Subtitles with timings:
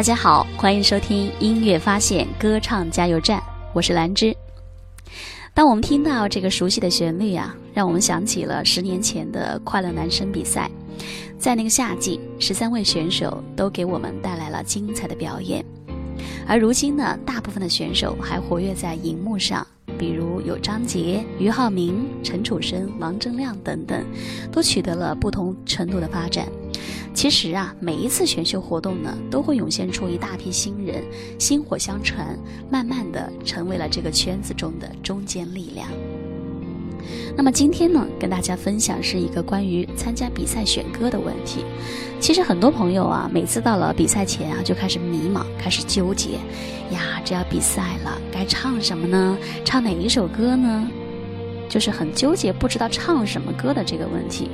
[0.00, 3.38] 大家好，欢迎收听音乐发现歌唱加油站，
[3.74, 4.34] 我是兰芝。
[5.52, 10.70] 当我们听到这个熟悉的旋律啊，让我们想起了十年前的快乐男声比赛，
[11.38, 15.62] 在那个夏季，十三位选手都给我们带来了精彩的表演。
[16.48, 19.66] 而如今呢，大部分的选手还活跃在荧幕上，
[19.98, 24.02] 比如有张杰、俞灏明、陈楚生、王铮亮等等，
[24.50, 26.48] 都取得了不同程度的发展。
[27.20, 31.04] 其实啊，每一次选秀活动呢，都会涌现出一大批新人，
[31.38, 32.34] 薪火相传，
[32.70, 35.86] 慢慢的成为了这个圈子中的中坚力量。
[37.36, 41.62] 那么今天呢，跟大家分享是一个关于参加比赛选歌的问题。
[42.20, 46.36] 其实很多朋友啊，每次到了比赛前啊，就开始迷茫，开始纠结，
[46.90, 49.36] 呀，这要比赛了，该唱什么呢？
[49.62, 50.90] 唱哪一首歌呢？
[51.70, 54.50] 就是很纠结，不知道唱什么歌的这个问题。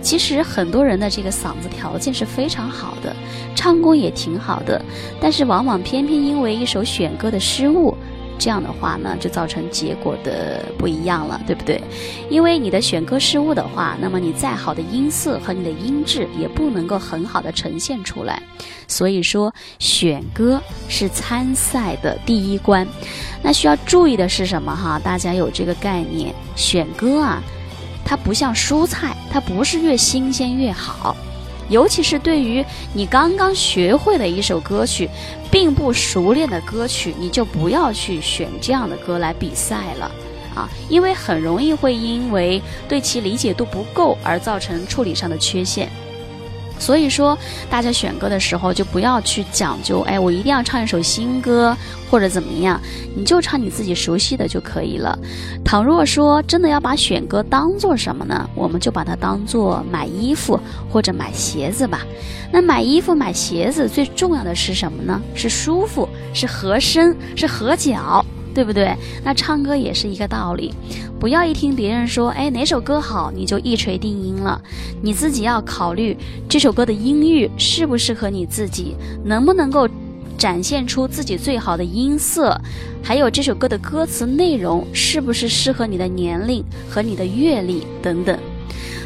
[0.00, 3.14] 其实很多人的这个嗓子条件是非常好的，
[3.54, 4.80] 唱功也挺好的，
[5.20, 7.94] 但是往往偏偏因为一首选歌的失误。
[8.38, 11.80] 这样的话呢，就造成结果的不一样了，对不对？
[12.28, 18.42] 因为你的选歌失误的话，那么你再好的音色和你的音质也不能够很好的呈现出来。
[18.86, 22.86] 所以说，选歌是参赛的第一关。
[23.42, 24.98] 那需要注意的是什么哈？
[24.98, 27.42] 大家有这个概念，选歌啊，
[28.04, 31.16] 它不像蔬菜，它不是越新鲜越好。
[31.68, 35.08] 尤其是对于你刚刚学会的一首歌曲，
[35.50, 40.10] 并不熟练的歌曲，你就不要去选这样的歌来比赛了，
[40.54, 45.90] 啊，因为很容易会因为对其理解度不够而造成处理上的缺陷。
[46.78, 47.38] 所以说，
[47.70, 51.76] 大家选歌的时候就不要去讲究，哎，我一定要唱一首新歌
[52.10, 52.80] 或者怎么样，
[53.16, 55.18] 你就唱你自己熟悉的就可以了。
[55.64, 58.48] 倘若说真的要把选歌当做什么呢？
[58.54, 62.00] 我们就把它当做买衣服或者买鞋子吧。
[62.52, 65.20] 那买衣服买鞋子最重要的是什么呢？
[65.34, 68.24] 是舒服，是合身，是合脚。
[68.54, 68.94] 对不对？
[69.24, 70.72] 那唱歌也是一个道理，
[71.18, 74.60] 不要一听别人说，哎，哪首歌好，你就一锤定音了。
[75.02, 76.16] 你自己要考虑
[76.48, 78.94] 这首歌的音域适不适合你自己，
[79.24, 79.88] 能不能够
[80.38, 82.58] 展现出自己最好的音色，
[83.02, 88.38] 还有这首歌的歌词内容是不是适合你的年龄和你的阅历等等。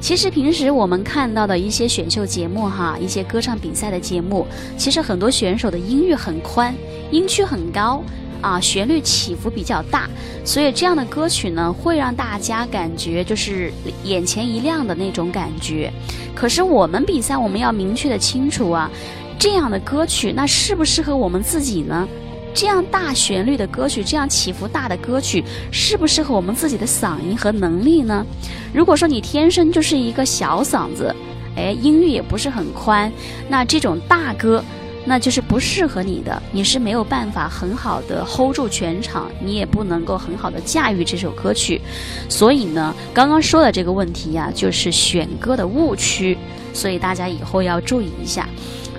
[0.00, 4.46] 其实平时我们看到的一些选秀节目哈，一些歌唱比赛的节目，
[4.78, 6.74] 其实很多选手的音域很宽，
[7.10, 8.02] 音区很高。
[8.40, 10.08] 啊，旋律起伏比较大，
[10.44, 13.72] 所以这样的歌曲呢，会让大家感觉就是
[14.04, 15.92] 眼前一亮的那种感觉。
[16.34, 18.90] 可是我们比赛，我们要明确的清楚啊，
[19.38, 22.08] 这样的歌曲那适不适合我们自己呢？
[22.52, 28.26] 这样大旋律的歌曲，这样起伏大的歌曲，适不适合我们自己的嗓音和能力呢？
[28.72, 31.14] 如果说你天生就是一个小嗓子，
[31.56, 33.12] 哎，音域也不是很宽，
[33.48, 34.64] 那这种大歌。
[35.04, 41.80] 那就是不适合你的，你是没有办法很好的 hold 住全场，你也不能够很好的驾驭这首歌曲。
[42.28, 46.36] 所以呢，刚刚说的这个问题呀，就是选歌的误区，
[46.74, 48.46] 所以大家以后要注意一下。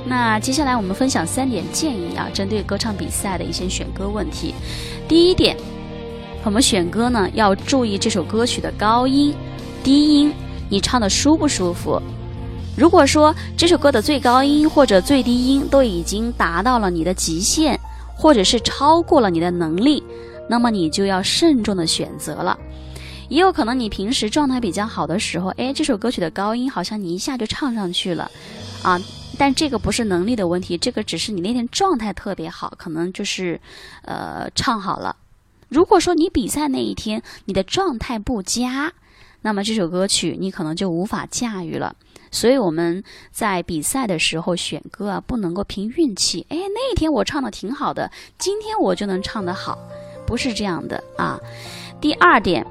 [0.04, 4.56] 那接下来我们分享三点建议啊，针对歌唱比赛的一些选歌问题。
[5.08, 5.56] 第一点，
[6.44, 9.34] 我们选歌呢要注意这首歌曲的高音、
[9.84, 10.34] 低音，
[10.68, 12.02] 你唱的舒不舒服？
[12.78, 17.78] 如果说这首歌的最高音或者最低音都已经达到了你的极限，
[18.16, 20.02] 或者是超过了你的能力，
[20.50, 22.58] 那么你就要慎重的选择了。
[23.30, 28.30] 也有可能你平时状态比较好的时候，哎，这首歌曲的高音好像你一下就唱上去了，
[28.84, 29.00] 啊，
[29.38, 33.59] 但这个不是能力的问题，这个只是你那天状态特别好，可能就是，
[34.03, 35.16] 呃，唱好了。
[35.70, 38.92] 如果说你比赛那一天你的状态不佳，
[39.42, 41.96] 那么这首歌曲你可能就无法驾驭了。
[42.31, 46.46] 所以我们在比赛的时候选歌啊，不能够凭运气。
[46.50, 48.09] 哎，那一天我唱的挺好的，
[48.40, 49.78] 今天我就能唱得好，
[50.26, 51.40] 不是这样的啊。
[52.00, 52.66] 第二点，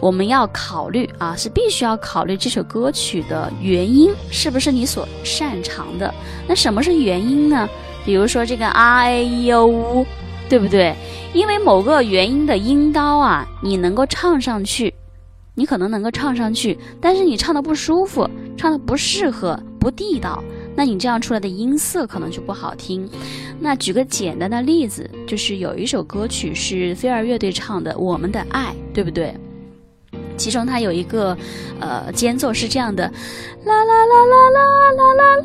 [0.00, 6.12] 我们要考虑啊，是必须要考虑这首歌曲的原因是不是你所擅长的。
[6.48, 7.68] 那什么是原因呢？
[8.04, 10.06] 比如说这个 R A E O
[10.48, 10.94] 对不对？
[11.32, 14.92] 因为某个元音的音高啊，你能够唱上去。
[15.54, 20.42] 你可能能够唱上去，但是你唱的不舒服，唱的不适合，不地道，
[20.74, 23.08] 那你这样出来的音色可能就不好听。
[23.60, 29.34] 那举个简单的例子，就是有一首歌曲是飞儿乐队唱的《我们的爱》，对不对？
[30.38, 31.36] 其中它有一个
[31.78, 33.04] 呃间奏是这样的，
[33.64, 34.60] 啦啦啦啦啦
[34.92, 35.42] 啦啦啦，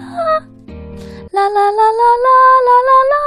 [1.32, 2.30] 啦啦啦啦啦
[2.66, 3.27] 啦啦啦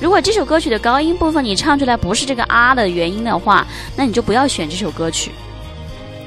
[0.00, 3.66] 如果这首歌曲的高音部分你唱出来不是这个啊的原因的话，
[3.96, 5.32] 那你就不要选这首歌曲，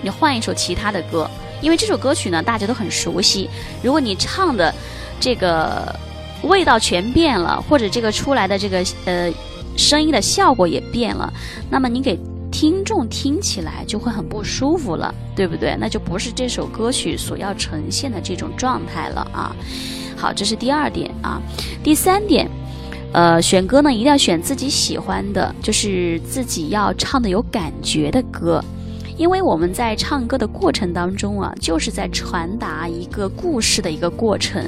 [0.02, 1.30] 你换一首其他的歌，
[1.62, 3.50] 因为这首歌曲呢大家都很熟悉。
[3.82, 4.74] 如果你唱的
[5.22, 5.96] 这个
[6.44, 9.32] 味道全变了，或者这个出来的这个呃
[9.78, 11.32] 声音的效果也变了，
[11.70, 12.20] 那么你给
[12.52, 15.78] 听众听起来就会很不舒服了，对不对？
[15.80, 19.56] 那就不是这首歌曲所要呈现的这种状态了啊。
[20.18, 21.42] 好，这是第二点啊。
[21.82, 22.50] 第三点。
[23.14, 28.64] 呃，选歌呢，一定要选自己喜欢的，就是自己要唱的有感觉的歌，
[29.18, 34.64] 因为我们在唱歌的过程当中啊，就是在传达一个故事的一个过程。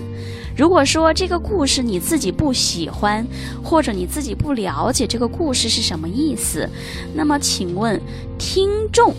[0.58, 3.26] 如果说这个故事你自己不喜欢，
[3.64, 6.70] 或者你自己不了解这个故事是什么意思，
[7.16, 8.00] 那么请问
[8.38, 9.14] 听众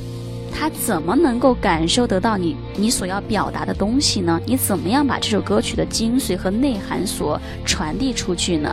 [0.53, 4.39] 他怎么能够感受得到你你所要表达的东西呢？
[4.45, 8.71] 你怎么样把这首歌曲的精髓和内涵所传递出去呢？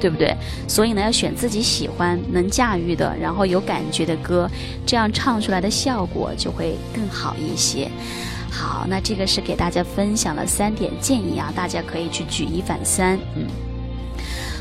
[0.00, 0.34] 对不对？
[0.66, 4.48] 所以呢，要选自己喜欢、能驾驭的，然后有感觉的歌，
[4.86, 7.90] 这样唱出来的效果就会更好一些。
[8.50, 13.18] 好，那这个是给大家分享了三点建议啊，大家可以去举一反三。
[13.36, 13.46] 嗯，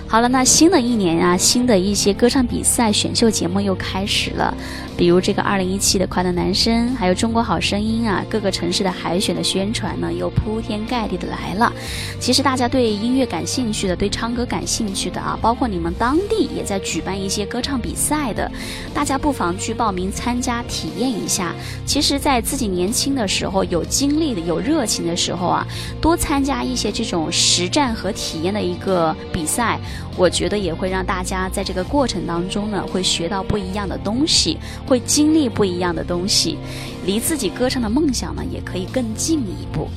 [0.09, 4.53] 好了，那新的一年啊，新的一些歌唱比赛、选秀节目又开始了。
[4.95, 11.71] 比如这个二零一七的快乐男声，还有中国好声音啊，各个城市的海选的宣传呢，又铺天盖地的来了。
[12.19, 18.49] 其实大家对音乐感兴趣的，对唱歌感兴趣的啊，包括你们当地也在举办一些歌唱比赛的，
[18.93, 21.53] 大家不妨去报名参加体验一下。
[21.85, 25.67] 其实，在自己年轻的时候，有精力的、有热情的时候啊，
[26.01, 29.79] 多参加一些这种实战和体验的一个比赛，
[30.17, 34.57] 我觉得也会让大家在这个过程当中呢，会学到不一样的东西。
[34.87, 36.57] 会经历不一样的东西，
[37.05, 39.87] 离自己歌唱的梦想呢，也可以更进一步。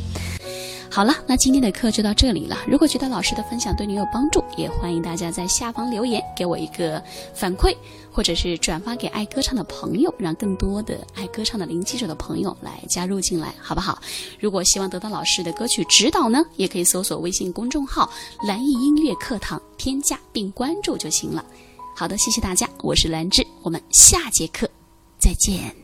[0.93, 2.59] 好了，那今天的课就到这里了。
[2.67, 7.01] 如果觉得老师的分享对你有帮助，也欢迎大家在下方留言给我一个
[7.33, 7.77] 反馈，
[8.11, 14.01] 或者是转发给爱歌唱的朋友，让更多的爱歌唱的零基础的朋友来加入进来，好不好？
[14.41, 18.11] 如果希望得到老师的歌曲指导呢，也可以搜索微信公众号
[18.45, 21.43] “蓝艺音乐课堂”，添加并关注就行了。
[21.97, 24.69] 好的，谢谢大家，我是兰芝，我们下节课。
[25.19, 25.75] 再见。